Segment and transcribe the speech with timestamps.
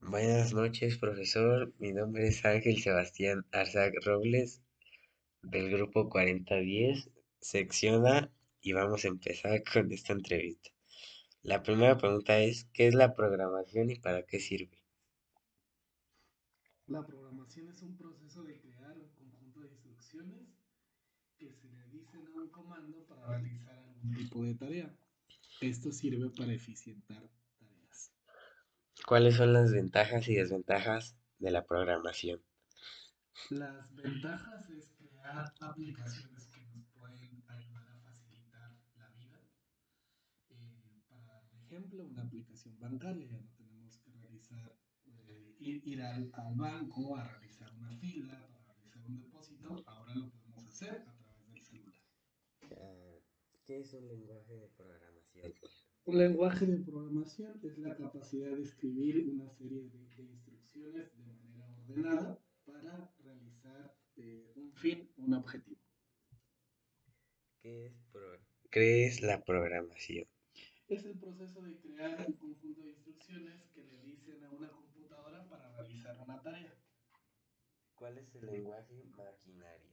[0.00, 1.74] Buenas noches, profesor.
[1.78, 4.62] Mi nombre es Ángel Sebastián Arzac Robles,
[5.42, 8.32] del grupo 4010, sección A,
[8.62, 10.70] y vamos a empezar con esta entrevista.
[11.42, 14.78] La primera pregunta es, ¿qué es la programación y para qué sirve?
[16.86, 20.48] La programación es un proceso de crear un conjunto de instrucciones
[21.36, 24.96] que se le dicen a un comando para realizar algún tipo de tarea.
[25.60, 27.28] Esto sirve para eficientar.
[29.08, 32.42] ¿Cuáles son las ventajas y desventajas de la programación?
[33.48, 39.40] Las ventajas es crear aplicaciones que nos pueden ayudar a facilitar la vida.
[40.50, 46.30] Eh, para ejemplo, una aplicación bancaria, ya no tenemos que realizar, eh, ir, ir al,
[46.34, 51.16] al, banco a realizar una fila, para realizar un depósito, ahora lo podemos hacer a
[51.16, 52.02] través del celular.
[52.72, 53.17] Uh,
[53.68, 55.52] ¿Qué es un lenguaje de programación?
[56.06, 61.22] Un lenguaje de programación es la capacidad de escribir una serie de, de instrucciones de
[61.22, 65.82] manera ordenada para realizar eh, un fin, un objetivo.
[67.60, 70.26] ¿Qué es, pro ¿Qué es la programación?
[70.88, 75.46] Es el proceso de crear un conjunto de instrucciones que le dicen a una computadora
[75.46, 76.74] para realizar una tarea.
[77.96, 79.92] ¿Cuál es el lenguaje maquinaria?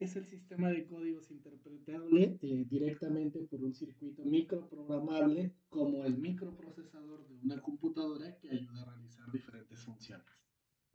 [0.00, 7.28] Es el sistema de códigos interpretable eh, directamente por un circuito microprogramable como el microprocesador
[7.28, 10.24] de una computadora que ayuda a realizar diferentes funciones.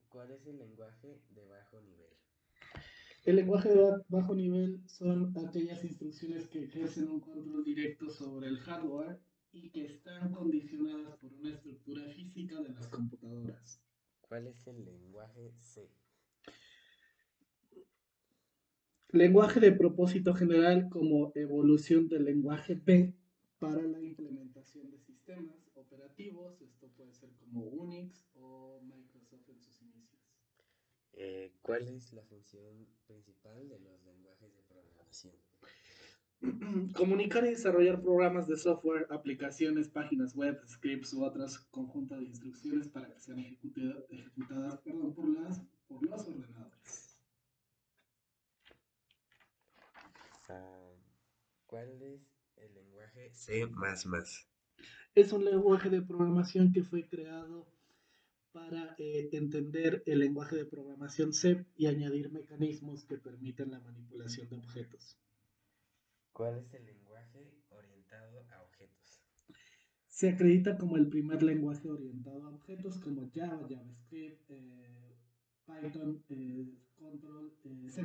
[0.09, 2.09] ¿Cuál es el lenguaje de bajo nivel?
[3.25, 8.57] El lenguaje de bajo nivel son aquellas instrucciones que ejercen un control directo sobre el
[8.57, 9.19] hardware
[9.51, 13.83] y que están condicionadas por una estructura física de las computadoras.
[14.21, 15.91] ¿Cuál es el lenguaje C?
[19.15, 23.13] Lenguaje de propósito general como evolución del lenguaje P
[23.59, 26.61] para la implementación de sistemas operativos.
[26.61, 30.21] Esto puede ser como Unix o Microsoft en sus inicios.
[31.13, 35.33] Eh, ¿Cuál es la función principal de los lenguajes de programación?
[36.93, 42.89] Comunicar y desarrollar programas de software, aplicaciones, páginas web, scripts u otras conjuntos de instrucciones
[42.89, 47.04] para que sean ejecutadas, ejecutadas perdón, por, las, por los ordenadores.
[51.65, 52.21] ¿Cuál es
[52.57, 53.67] el lenguaje C++?
[55.15, 57.67] Es un lenguaje de programación que fue creado
[58.51, 64.47] para eh, entender el lenguaje de programación C y añadir mecanismos que permiten la manipulación
[64.49, 65.17] de objetos.
[66.31, 69.21] ¿Cuál es el lenguaje orientado a objetos?
[70.07, 75.15] Se acredita como el primer lenguaje orientado a objetos como Java, JavaScript, eh,
[75.65, 78.03] Python, eh, Control, eh, C++,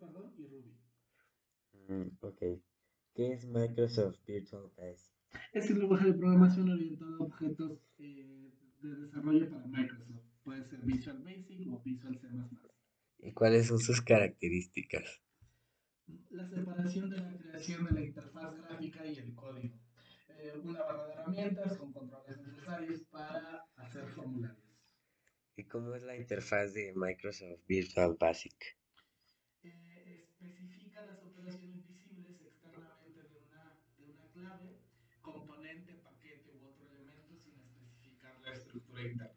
[0.00, 0.81] perdón, y Ruby.
[1.74, 2.38] Mm, ok.
[3.14, 5.12] ¿Qué es Microsoft Virtual Basic?
[5.52, 8.50] Es el lenguaje de programación orientado a objetos eh,
[8.82, 10.24] de desarrollo para Microsoft.
[10.44, 12.26] Puede ser Visual Basic o Visual C++.
[13.18, 15.22] ¿Y cuáles son sus características?
[16.30, 19.78] La separación de la creación de la interfaz gráfica y el código.
[20.28, 24.64] Eh, una barra de herramientas con controles necesarios para hacer formularios.
[25.56, 28.76] ¿Y cómo es la interfaz de Microsoft Visual Basic?
[35.22, 39.32] Componente, paquete u otro elemento sin especificar la estructura interna.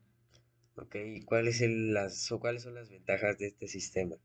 [0.76, 4.16] Ok, ¿y cuáles, el, las, o cuáles son las ventajas de este sistema?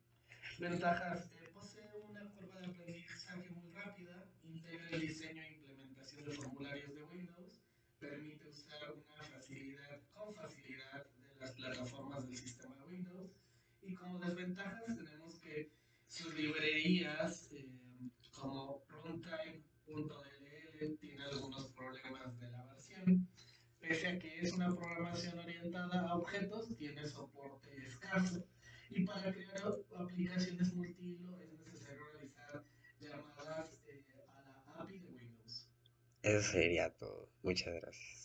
[0.58, 1.30] Ventajas.
[1.34, 6.94] Eh, posee una curva de aprendizaje muy rápida, integra el diseño e implementación de formularios
[6.94, 7.62] de Windows,
[7.98, 13.32] permite usar una facilidad, con facilidad de las plataformas del sistema de Windows,
[13.82, 15.72] y como desventajas tenemos que
[16.06, 17.68] sus librerías eh,
[18.32, 23.28] como runtime.dll tiene algunos problemas de la versión.
[23.90, 28.46] Pese a que es una programación orientada a objetos, tiene soporte escaso.
[28.88, 29.64] Y para crear
[29.98, 32.62] aplicaciones multihilo es necesario realizar
[33.00, 34.04] llamadas eh,
[34.36, 35.68] a la API de Windows.
[36.22, 37.32] Eso sería todo.
[37.42, 38.19] Muchas gracias.